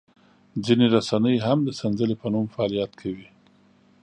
[0.65, 3.27] ځینې رسنۍ هم د سنځلې په نوم فعالیت کوي.